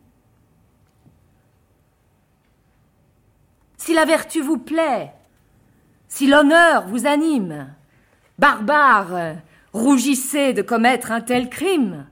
Si 3.85 3.93
la 3.93 4.05
vertu 4.05 4.41
vous 4.41 4.57
plaît, 4.57 5.11
si 6.07 6.25
l'honneur 6.25 6.87
vous 6.87 7.05
anime, 7.05 7.67
barbare, 8.39 9.35
rougissez 9.73 10.53
de 10.53 10.63
commettre 10.63 11.11
un 11.11 11.21
tel 11.21 11.51
crime, 11.51 12.07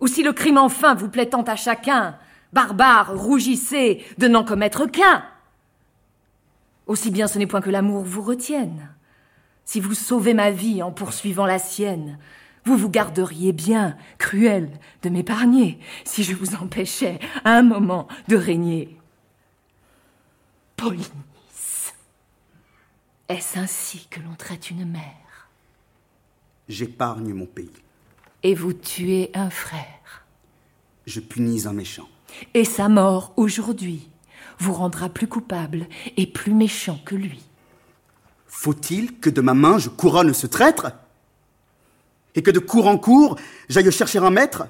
ou 0.00 0.06
si 0.06 0.22
le 0.22 0.32
crime 0.32 0.56
enfin 0.56 0.94
vous 0.94 1.10
plaît 1.10 1.28
tant 1.28 1.42
à 1.42 1.54
chacun, 1.54 2.16
barbare, 2.54 3.14
rougissez 3.14 4.02
de 4.16 4.26
n'en 4.26 4.42
commettre 4.42 4.86
qu'un. 4.86 5.22
Aussi 6.86 7.10
bien 7.10 7.26
ce 7.26 7.38
n'est 7.38 7.46
point 7.46 7.60
que 7.60 7.68
l'amour 7.68 8.04
vous 8.04 8.22
retienne. 8.22 8.88
Si 9.66 9.80
vous 9.80 9.92
sauvez 9.92 10.32
ma 10.32 10.50
vie 10.50 10.82
en 10.82 10.92
poursuivant 10.92 11.44
la 11.44 11.58
sienne, 11.58 12.16
vous 12.64 12.78
vous 12.78 12.88
garderiez 12.88 13.52
bien, 13.52 13.98
cruel, 14.16 14.70
de 15.02 15.10
m'épargner 15.10 15.78
si 16.04 16.22
je 16.22 16.34
vous 16.34 16.54
empêchais 16.54 17.18
un 17.44 17.60
moment 17.60 18.08
de 18.28 18.36
régner. 18.36 19.01
Polynice. 20.82 21.94
Est-ce 23.28 23.56
ainsi 23.56 24.08
que 24.10 24.18
l'on 24.18 24.34
traite 24.34 24.68
une 24.68 24.84
mère? 24.84 25.48
J'épargne 26.68 27.32
mon 27.32 27.46
pays. 27.46 27.70
Et 28.42 28.56
vous 28.56 28.72
tuez 28.72 29.30
un 29.32 29.48
frère? 29.48 30.24
Je 31.06 31.20
punis 31.20 31.68
un 31.68 31.72
méchant. 31.72 32.08
Et 32.54 32.64
sa 32.64 32.88
mort 32.88 33.32
aujourd'hui 33.36 34.10
vous 34.58 34.72
rendra 34.72 35.08
plus 35.08 35.28
coupable 35.28 35.86
et 36.16 36.26
plus 36.26 36.52
méchant 36.52 36.98
que 37.04 37.14
lui. 37.14 37.44
Faut-il 38.48 39.20
que 39.20 39.30
de 39.30 39.40
ma 39.40 39.54
main 39.54 39.78
je 39.78 39.88
couronne 39.88 40.34
ce 40.34 40.48
traître? 40.48 40.90
Et 42.34 42.42
que 42.42 42.50
de 42.50 42.58
cour 42.58 42.88
en 42.88 42.98
cour 42.98 43.38
j'aille 43.68 43.92
chercher 43.92 44.18
un 44.18 44.30
maître? 44.30 44.64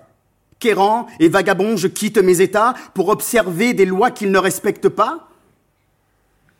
Qu'errant 0.58 1.06
et 1.20 1.30
vagabond 1.30 1.78
je 1.78 1.88
quitte 1.88 2.18
mes 2.18 2.42
états 2.42 2.74
pour 2.92 3.08
observer 3.08 3.72
des 3.72 3.86
lois 3.86 4.10
qu'il 4.10 4.30
ne 4.30 4.38
respecte 4.38 4.90
pas? 4.90 5.30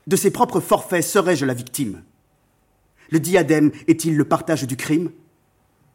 De 0.06 0.16
ses 0.16 0.30
propres 0.30 0.60
forfaits 0.60 1.04
serais-je 1.04 1.46
la 1.46 1.54
victime? 1.54 2.02
Le 3.10 3.20
diadème 3.20 3.70
est-il 3.88 4.16
le 4.16 4.24
partage 4.24 4.66
du 4.66 4.76
crime? 4.76 5.10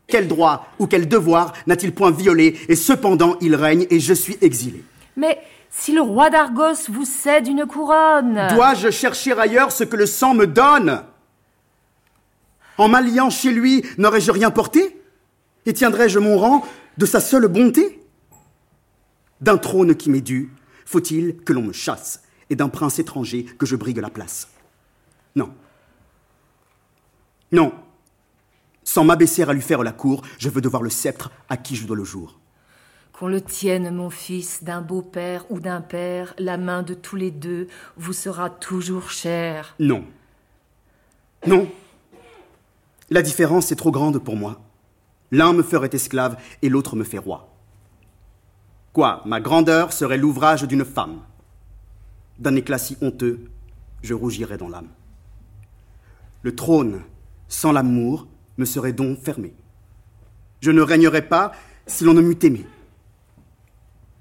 Quel 0.07 0.27
droit 0.27 0.67
ou 0.79 0.87
quel 0.87 1.07
devoir 1.07 1.53
n'a-t-il 1.67 1.93
point 1.93 2.11
violé 2.11 2.57
et 2.69 2.75
cependant 2.75 3.37
il 3.41 3.55
règne 3.55 3.85
et 3.89 3.99
je 3.99 4.13
suis 4.13 4.37
exilé? 4.41 4.83
Mais 5.17 5.39
si 5.69 5.93
le 5.93 6.01
roi 6.01 6.29
d'Argos 6.29 6.89
vous 6.89 7.05
cède 7.05 7.47
une 7.47 7.65
couronne. 7.65 8.47
Dois-je 8.55 8.89
chercher 8.89 9.37
ailleurs 9.37 9.71
ce 9.71 9.83
que 9.83 9.97
le 9.97 10.05
sang 10.05 10.33
me 10.33 10.47
donne? 10.47 11.03
En 12.77 12.87
m'alliant 12.87 13.29
chez 13.29 13.51
lui, 13.51 13.83
n'aurais-je 13.97 14.31
rien 14.31 14.51
porté? 14.51 15.01
Et 15.65 15.73
tiendrais-je 15.73 16.19
mon 16.19 16.37
rang 16.37 16.65
de 16.97 17.05
sa 17.05 17.19
seule 17.19 17.47
bonté? 17.47 18.01
D'un 19.41 19.57
trône 19.57 19.95
qui 19.95 20.09
m'est 20.09 20.21
dû, 20.21 20.51
faut-il 20.85 21.35
que 21.37 21.51
l'on 21.51 21.63
me 21.63 21.73
chasse, 21.73 22.23
et 22.49 22.55
d'un 22.55 22.69
prince 22.69 22.99
étranger 22.99 23.45
que 23.45 23.65
je 23.65 23.75
brigue 23.75 23.97
la 23.97 24.09
place 24.09 24.49
Non. 25.35 25.53
Non. 27.51 27.73
Sans 28.83 29.03
m'abaisser 29.03 29.43
à 29.43 29.53
lui 29.53 29.61
faire 29.61 29.83
la 29.83 29.91
cour, 29.91 30.21
je 30.37 30.49
veux 30.49 30.61
devoir 30.61 30.81
le 30.81 30.89
sceptre 30.89 31.31
à 31.49 31.57
qui 31.57 31.75
je 31.75 31.85
dois 31.85 31.95
le 31.95 32.03
jour. 32.03 32.39
Qu'on 33.11 33.27
le 33.27 33.41
tienne, 33.41 33.93
mon 33.95 34.09
fils, 34.09 34.63
d'un 34.63 34.81
beau-père 34.81 35.45
ou 35.49 35.59
d'un 35.59 35.81
père, 35.81 36.33
la 36.37 36.57
main 36.57 36.83
de 36.83 36.93
tous 36.93 37.15
les 37.15 37.31
deux 37.31 37.67
vous 37.97 38.13
sera 38.13 38.49
toujours 38.49 39.09
chère. 39.09 39.75
Non. 39.79 40.05
Non. 41.45 41.67
La 43.09 43.21
différence 43.21 43.71
est 43.71 43.75
trop 43.75 43.91
grande 43.91 44.19
pour 44.19 44.35
moi. 44.35 44.61
L'un 45.31 45.53
me 45.53 45.63
ferait 45.63 45.89
esclave 45.93 46.37
et 46.61 46.69
l'autre 46.69 46.95
me 46.95 47.03
fait 47.03 47.17
roi. 47.17 47.53
Quoi, 48.93 49.21
ma 49.25 49.41
grandeur 49.41 49.93
serait 49.93 50.17
l'ouvrage 50.17 50.63
d'une 50.63 50.85
femme? 50.85 51.21
D'un 52.39 52.55
éclat 52.55 52.77
si 52.77 52.97
honteux, 53.01 53.45
je 54.03 54.13
rougirais 54.13 54.57
dans 54.57 54.69
l'âme. 54.69 54.89
Le 56.43 56.55
trône, 56.55 57.01
sans 57.47 57.71
l'amour, 57.71 58.27
me 58.57 58.65
serait 58.65 58.93
donc 58.93 59.19
fermé. 59.19 59.53
Je 60.61 60.71
ne 60.71 60.81
régnerais 60.81 61.27
pas 61.27 61.51
si 61.87 62.03
l'on 62.03 62.13
ne 62.13 62.21
m'eût 62.21 62.37
aimé. 62.43 62.65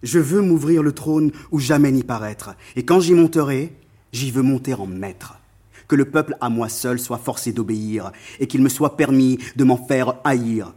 Je 0.03 0.19
veux 0.19 0.41
m'ouvrir 0.41 0.83
le 0.83 0.93
trône 0.93 1.33
ou 1.51 1.59
jamais 1.59 1.91
n'y 1.91 2.05
paraître, 2.05 2.55
et 2.75 2.85
quand 2.85 3.01
j'y 3.01 3.15
monterai, 3.15 3.77
j'y 4.13 4.31
veux 4.31 4.43
monter 4.43 4.75
en 4.75 4.87
maître. 4.87 5.39
Que 5.89 5.97
le 5.97 6.05
peuple 6.05 6.37
à 6.41 6.49
moi 6.49 6.69
seul 6.69 6.99
soit 6.99 7.19
forcé 7.19 7.53
d'obéir, 7.53 8.13
et 8.41 8.47
qu'il 8.47 8.63
me 8.63 8.69
soit 8.69 8.97
permis 8.97 9.39
de 9.57 9.65
m'en 9.65 9.77
faire 9.77 10.15
haïr. 10.25 10.75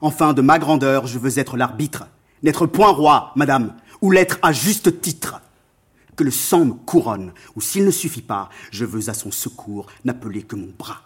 Enfin, 0.00 0.34
de 0.34 0.42
ma 0.42 0.58
grandeur, 0.58 1.06
je 1.06 1.18
veux 1.18 1.38
être 1.38 1.56
l'arbitre, 1.56 2.06
n'être 2.42 2.66
point 2.66 2.90
roi, 2.90 3.32
madame, 3.34 3.74
ou 4.02 4.10
l'être 4.10 4.38
à 4.42 4.52
juste 4.52 5.00
titre. 5.00 5.40
Que 6.16 6.24
le 6.24 6.30
sang 6.30 6.64
me 6.64 6.72
couronne, 6.72 7.32
ou 7.54 7.60
s'il 7.60 7.84
ne 7.84 7.90
suffit 7.90 8.22
pas, 8.22 8.48
je 8.70 8.84
veux 8.84 9.08
à 9.10 9.14
son 9.14 9.30
secours 9.30 9.86
n'appeler 10.04 10.42
que 10.42 10.56
mon 10.56 10.72
bras. 10.78 11.02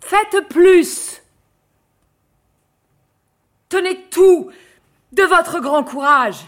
Faites 0.00 0.48
plus. 0.48 1.20
Tenez 3.68 4.08
tout 4.10 4.50
de 5.12 5.22
votre 5.22 5.60
grand 5.60 5.84
courage. 5.84 6.46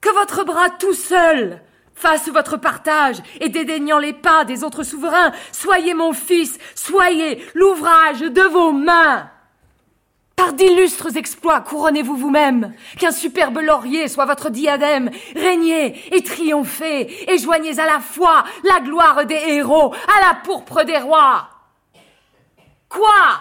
Que 0.00 0.12
votre 0.14 0.44
bras 0.44 0.70
tout 0.70 0.94
seul 0.94 1.62
fasse 1.94 2.28
votre 2.28 2.56
partage 2.56 3.22
et 3.40 3.48
dédaignant 3.48 3.98
les 3.98 4.12
pas 4.12 4.44
des 4.44 4.64
autres 4.64 4.82
souverains, 4.82 5.32
soyez 5.52 5.94
mon 5.94 6.12
fils, 6.12 6.58
soyez 6.74 7.44
l'ouvrage 7.54 8.20
de 8.20 8.42
vos 8.42 8.72
mains. 8.72 9.30
Par 10.36 10.52
d'illustres 10.52 11.16
exploits 11.16 11.60
couronnez-vous 11.60 12.16
vous-même, 12.16 12.74
qu'un 12.98 13.12
superbe 13.12 13.58
laurier 13.58 14.08
soit 14.08 14.26
votre 14.26 14.50
diadème, 14.50 15.10
régnez 15.36 16.14
et 16.14 16.22
triomphez, 16.22 17.32
et 17.32 17.38
joignez 17.38 17.78
à 17.78 17.86
la 17.86 18.00
fois 18.00 18.44
la 18.64 18.80
gloire 18.80 19.26
des 19.26 19.34
héros 19.34 19.94
à 19.94 20.26
la 20.26 20.34
pourpre 20.34 20.82
des 20.84 20.98
rois. 20.98 21.48
Quoi? 22.88 23.40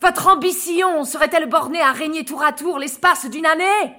Votre 0.00 0.28
ambition 0.28 1.04
serait-elle 1.04 1.48
bornée 1.48 1.82
à 1.82 1.92
régner 1.92 2.24
tour 2.24 2.42
à 2.42 2.52
tour 2.52 2.78
l'espace 2.78 3.26
d'une 3.26 3.46
année? 3.46 3.94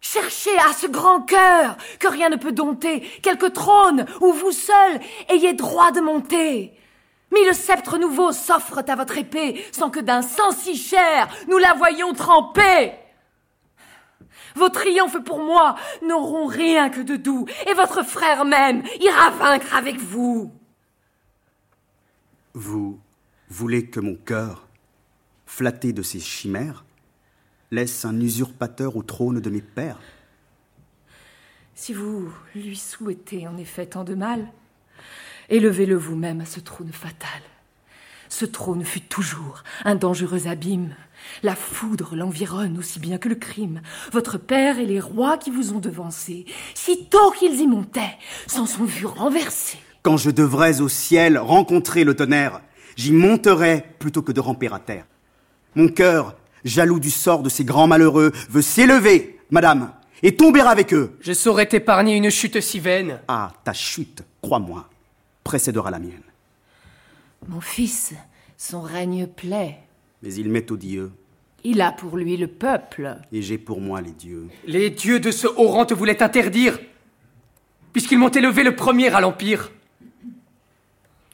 Cherchez 0.00 0.56
à 0.58 0.72
ce 0.72 0.88
grand 0.88 1.20
cœur 1.22 1.76
que 2.00 2.08
rien 2.08 2.28
ne 2.28 2.36
peut 2.36 2.52
dompter, 2.52 3.00
quelque 3.22 3.46
trône 3.46 4.04
où 4.20 4.32
vous 4.32 4.52
seul 4.52 5.00
ayez 5.28 5.54
droit 5.54 5.92
de 5.92 6.00
monter. 6.00 6.72
Mille 7.32 7.54
sceptres 7.54 7.98
nouveaux 7.98 8.32
s'offrent 8.32 8.84
à 8.86 8.94
votre 8.94 9.16
épée, 9.16 9.64
sans 9.72 9.90
que 9.90 10.00
d'un 10.00 10.22
sang 10.22 10.52
si 10.52 10.76
cher 10.76 11.28
nous 11.48 11.58
la 11.58 11.72
voyions 11.74 12.12
tremper. 12.12 12.92
Vos 14.54 14.68
triomphes 14.68 15.24
pour 15.24 15.38
moi 15.38 15.76
n'auront 16.02 16.46
rien 16.46 16.90
que 16.90 17.00
de 17.00 17.16
doux, 17.16 17.46
et 17.66 17.74
votre 17.74 18.04
frère 18.04 18.44
même 18.44 18.82
ira 19.00 19.30
vaincre 19.30 19.74
avec 19.74 19.96
vous. 19.96 20.52
Vous 22.52 23.00
voulez 23.48 23.88
que 23.88 24.00
mon 24.00 24.14
cœur, 24.14 24.68
flatté 25.46 25.94
de 25.94 26.02
ces 26.02 26.20
chimères, 26.20 26.84
laisse 27.70 28.04
un 28.04 28.20
usurpateur 28.20 28.96
au 28.96 29.02
trône 29.02 29.40
de 29.40 29.50
mes 29.50 29.62
pères? 29.62 30.00
Si 31.74 31.94
vous 31.94 32.30
lui 32.54 32.76
souhaitez 32.76 33.48
en 33.48 33.56
effet 33.56 33.86
tant 33.86 34.04
de 34.04 34.14
mal, 34.14 34.46
élevez-le 35.48 35.96
vous-même 35.96 36.40
à 36.40 36.46
ce 36.46 36.60
trône 36.60 36.92
fatal. 36.92 37.40
Ce 38.28 38.46
trône 38.46 38.84
fut 38.84 39.02
toujours 39.02 39.62
un 39.84 39.94
dangereux 39.94 40.46
abîme. 40.46 40.94
La 41.42 41.54
foudre 41.54 42.16
l'environne 42.16 42.78
aussi 42.78 42.98
bien 42.98 43.18
que 43.18 43.28
le 43.28 43.34
crime. 43.34 43.82
Votre 44.10 44.38
père 44.38 44.78
et 44.78 44.86
les 44.86 45.00
rois 45.00 45.36
qui 45.36 45.50
vous 45.50 45.74
ont 45.74 45.80
devancé, 45.80 46.46
sitôt 46.74 47.30
qu'ils 47.32 47.60
y 47.60 47.66
montaient, 47.66 48.18
s'en 48.46 48.66
sont 48.66 48.84
vus 48.84 49.06
renversés. 49.06 49.78
Quand 50.02 50.16
je 50.16 50.30
devrais 50.30 50.80
au 50.80 50.88
ciel 50.88 51.38
rencontrer 51.38 52.04
le 52.04 52.16
tonnerre, 52.16 52.62
j'y 52.96 53.12
monterai 53.12 53.84
plutôt 53.98 54.22
que 54.22 54.32
de 54.32 54.40
ramper 54.40 54.68
à 54.72 54.78
terre. 54.78 55.04
Mon 55.74 55.88
cœur, 55.88 56.34
jaloux 56.64 57.00
du 57.00 57.10
sort 57.10 57.42
de 57.42 57.48
ces 57.48 57.64
grands 57.64 57.86
malheureux, 57.86 58.32
veut 58.48 58.62
s'élever, 58.62 59.38
madame, 59.50 59.92
et 60.22 60.36
tomber 60.36 60.60
avec 60.60 60.94
eux. 60.94 61.16
Je 61.20 61.32
saurais 61.32 61.66
t'épargner 61.66 62.16
une 62.16 62.30
chute 62.30 62.60
si 62.60 62.80
vaine. 62.80 63.20
Ah, 63.28 63.52
ta 63.64 63.72
chute, 63.72 64.22
crois-moi, 64.40 64.88
précédera 65.44 65.90
la 65.90 65.98
mienne. 65.98 66.22
Mon 67.48 67.60
fils, 67.60 68.14
son 68.56 68.80
règne 68.80 69.26
plaît. 69.26 69.78
Mais 70.22 70.34
il 70.34 70.48
m'est 70.48 70.70
odieux, 70.70 71.10
Il 71.64 71.80
a 71.80 71.90
pour 71.92 72.16
lui 72.16 72.36
le 72.36 72.46
peuple. 72.46 73.16
et 73.32 73.42
j'ai 73.42 73.58
pour 73.58 73.80
moi 73.80 74.00
les 74.00 74.12
dieux. 74.12 74.48
Les 74.66 74.90
dieux 74.90 75.20
de 75.20 75.30
ce 75.30 75.46
haut 75.48 75.68
rang 75.68 75.84
te 75.86 75.94
voulaient 75.94 76.22
interdire, 76.22 76.78
puisqu'ils 77.92 78.18
m'ont 78.18 78.28
élevé 78.30 78.62
le 78.62 78.76
premier 78.76 79.08
à 79.08 79.20
l'Empire. 79.20 79.70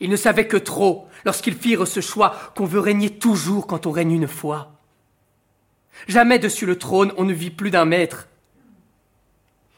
Ils 0.01 0.11
ne 0.11 0.17
savaient 0.17 0.47
que 0.47 0.57
trop 0.57 1.09
lorsqu'ils 1.25 1.55
firent 1.57 1.87
ce 1.87 2.01
choix 2.01 2.35
qu'on 2.55 2.65
veut 2.65 2.81
régner 2.81 3.11
toujours 3.11 3.67
quand 3.67 3.87
on 3.87 3.91
règne 3.91 4.13
une 4.13 4.29
fois. 4.29 4.73
Jamais 6.07 6.39
dessus 6.39 6.67
le 6.67 6.79
trône 6.79 7.13
on 7.17 7.25
ne 7.25 7.33
vit 7.33 7.51
plus 7.51 7.71
d'un 7.71 7.85
maître. 7.85 8.29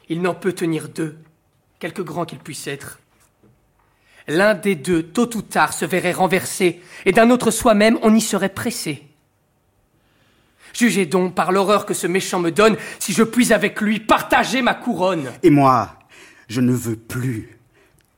Il 0.09 0.21
n'en 0.23 0.35
peut 0.35 0.53
tenir 0.53 0.89
deux, 0.89 1.17
quelque 1.79 2.03
grand 2.03 2.27
qu'il 2.27 2.39
puisse 2.39 2.67
être. 2.67 3.01
L'un 4.29 4.55
des 4.55 4.75
deux, 4.75 5.03
tôt 5.03 5.37
ou 5.37 5.43
tard, 5.43 5.73
se 5.73 5.85
verrait 5.85 6.13
renversé, 6.13 6.81
et 7.05 7.13
d'un 7.13 7.31
autre 7.31 7.51
soi-même 7.51 7.99
on 8.03 8.15
y 8.15 8.21
serait 8.21 8.49
pressé. 8.49 9.07
Jugez 10.73 11.07
donc 11.07 11.35
par 11.35 11.53
l'horreur 11.53 11.85
que 11.85 11.95
ce 11.95 12.07
méchant 12.07 12.39
me 12.39 12.51
donne 12.51 12.77
si 12.99 13.13
je 13.13 13.23
puis 13.23 13.53
avec 13.53 13.81
lui 13.81 13.99
partager 14.01 14.63
ma 14.63 14.75
couronne. 14.75 15.31
Et 15.43 15.51
moi, 15.51 15.99
je 16.49 16.61
ne 16.61 16.73
veux 16.73 16.97
plus, 16.97 17.59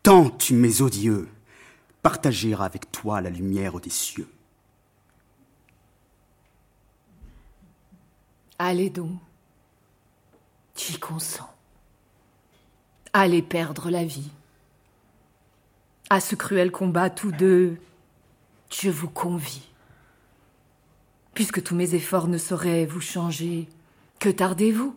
tant 0.03 0.29
tu 0.29 0.55
m'es 0.55 0.83
odieux, 0.83 1.29
partager 2.03 2.55
avec 2.59 2.93
toi 2.93 3.21
la 3.21 3.31
lumière 3.31 3.81
des 3.81 3.91
cieux. 3.91 4.29
Allez 8.59 8.91
donc. 8.91 9.19
J'y 10.77 10.99
consens. 10.99 11.49
Allez 13.12 13.43
perdre 13.43 13.91
la 13.91 14.05
vie. 14.05 14.31
À 16.12 16.20
ce 16.20 16.35
cruel 16.35 16.70
combat, 16.70 17.09
tous 17.09 17.33
deux, 17.33 17.79
je 18.68 18.90
vous 18.90 19.09
convie. 19.09 19.62
Puisque 21.33 21.62
tous 21.62 21.75
mes 21.75 21.94
efforts 21.94 22.29
ne 22.29 22.37
sauraient 22.37 22.85
vous 22.85 23.01
changer, 23.01 23.66
que 24.18 24.29
tardez-vous? 24.29 24.94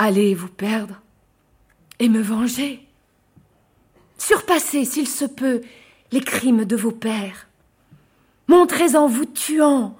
Allez 0.00 0.34
vous 0.34 0.48
perdre 0.48 1.00
et 2.00 2.08
me 2.08 2.20
venger. 2.20 2.84
Surpassez, 4.18 4.84
s'il 4.84 5.06
se 5.06 5.24
peut, 5.24 5.60
les 6.10 6.20
crimes 6.20 6.64
de 6.64 6.74
vos 6.74 6.90
pères. 6.90 7.46
Montrez 8.48 8.96
en 8.96 9.06
vous 9.06 9.26
tuant 9.26 9.96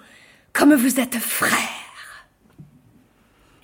comme 0.53 0.75
vous 0.75 0.99
êtes 0.99 1.19
frères. 1.21 1.72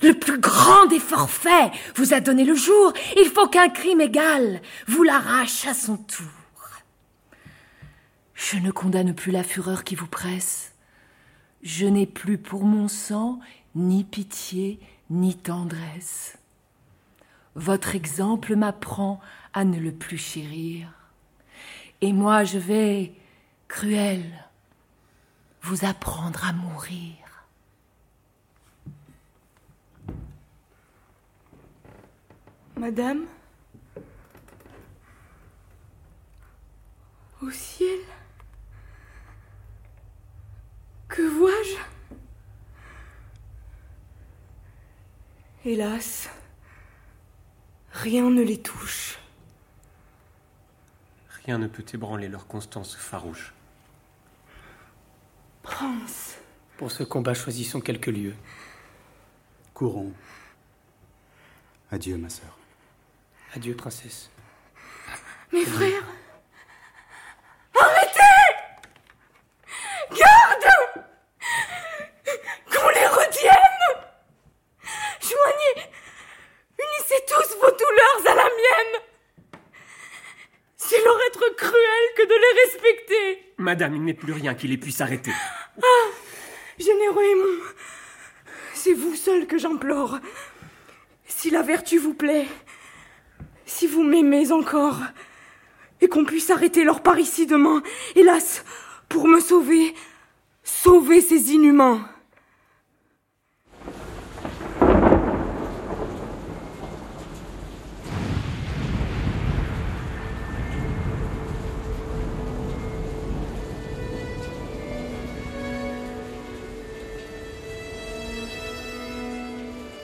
Le 0.03 0.15
plus 0.15 0.39
grand 0.39 0.87
des 0.87 1.01
forfaits 1.01 1.73
vous 1.97 2.15
a 2.15 2.21
donné 2.21 2.45
le 2.45 2.55
jour. 2.55 2.93
Il 3.17 3.29
faut 3.29 3.49
qu'un 3.49 3.69
crime 3.69 4.01
égal 4.01 4.61
vous 4.87 5.03
l'arrache 5.03 5.67
à 5.67 5.75
son 5.75 5.97
tour. 5.97 6.27
Je 8.35 8.57
ne 8.57 8.71
condamne 8.71 9.15
plus 9.15 9.33
la 9.33 9.43
fureur 9.43 9.83
qui 9.83 9.97
vous 9.97 10.07
presse. 10.07 10.73
Je 11.63 11.87
n'ai 11.87 12.07
plus 12.07 12.39
pour 12.39 12.63
mon 12.63 12.87
sang 12.87 13.41
ni 13.75 14.05
pitié 14.05 14.79
ni 15.11 15.37
tendresse. 15.37 16.39
Votre 17.57 17.97
exemple 17.97 18.55
m'apprend 18.55 19.21
à 19.53 19.65
ne 19.65 19.79
le 19.81 19.91
plus 19.91 20.19
chérir. 20.19 20.89
Et 22.01 22.13
moi 22.13 22.45
je 22.45 22.59
vais, 22.59 23.13
cruel, 23.67 24.23
vous 25.63 25.85
apprendre 25.85 26.47
à 26.47 26.53
mourir. 26.53 27.28
Madame 32.79 33.27
Au 37.43 37.51
ciel 37.51 37.99
Que 41.09 41.23
vois-je? 41.23 41.77
Hélas, 45.69 46.31
rien 47.91 48.31
ne 48.31 48.43
les 48.43 48.59
touche. 48.59 49.19
Rien 51.45 51.59
ne 51.59 51.67
peut 51.67 51.85
ébranler 51.93 52.29
leur 52.29 52.47
constance 52.47 52.95
farouche. 52.95 53.53
Prince, 55.63 56.39
Pour 56.77 56.93
ce 56.93 57.03
combat, 57.03 57.35
choisissons 57.35 57.81
quelques 57.81 58.07
lieux. 58.07 58.37
Courons. 59.75 60.13
Adieu, 61.91 62.17
ma 62.17 62.29
sœur. 62.29 62.58
Adieu, 63.55 63.75
princesse. 63.75 64.31
mes 65.53 65.65
frères 65.65 66.05
Arrêtez 67.81 68.21
Garde 70.11 70.69
Qu'on 72.71 72.89
les 72.89 73.07
retienne 73.07 73.85
Joignez 75.21 75.91
Unissez 76.79 77.25
tous 77.27 77.57
vos 77.57 77.71
douleurs 77.71 78.33
à 78.33 78.35
la 78.35 78.45
mienne 78.45 79.03
C'est 80.77 81.03
leur 81.05 81.19
être 81.29 81.57
cruel 81.57 82.05
que 82.17 82.23
de 82.23 82.35
les 82.35 82.63
respecter 82.63 83.55
Madame, 83.59 83.97
il 83.97 84.05
n'est 84.05 84.15
plus 84.15 84.33
rien 84.33 84.55
qui 84.55 84.69
les 84.69 84.79
puisse 84.79 85.01
arrêter. 85.01 85.33
Généreux 86.79 87.25
aimant, 87.25 87.65
c'est 88.73 88.93
vous 88.93 89.17
seul 89.17 89.47
que 89.47 89.59
j'implore. 89.59 90.19
Si 91.27 91.51
la 91.51 91.63
vertu 91.63 91.99
vous 91.99 92.15
plaît, 92.15 92.47
m'aimez 94.03 94.53
encore, 94.53 95.01
et 96.01 96.09
qu'on 96.09 96.25
puisse 96.25 96.51
arrêter 96.51 96.85
leur 96.85 97.03
ici 97.19 97.47
demain, 97.47 97.83
hélas, 98.15 98.65
pour 99.09 99.27
me 99.27 99.41
sauver, 99.41 99.95
sauver 100.63 101.21
ces 101.21 101.53
inhumains. 101.53 102.09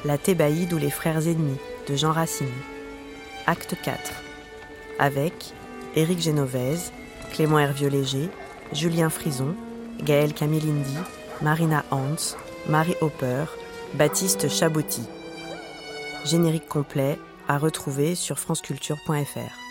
La 0.07 0.19
Thébaïde 0.19 0.73
ou 0.75 0.79
les 0.79 0.91
frères 0.91 1.27
ennemis 1.27 1.57
de 1.89 1.97
Jean 1.97 2.13
Racine. 2.13 2.47
Acte 3.47 3.77
4. 3.83 3.99
Avec 4.99 5.53
Éric 5.97 6.21
Génovèse, 6.21 6.93
Clément 7.33 7.59
Hervieux-Léger, 7.59 8.31
Julien 8.73 9.11
Frison, 9.11 9.55
Gaël 10.03 10.33
Camilindi, 10.33 10.97
Marina 11.43 11.85
Hans, 11.91 12.37
Marie 12.69 12.97
Hopper, 13.01 13.45
Baptiste 13.95 14.49
Chabotti. 14.49 15.03
Générique 16.25 16.69
complet 16.69 17.19
à 17.49 17.59
retrouver 17.59 18.15
sur 18.15 18.39
franceculture.fr. 18.39 19.64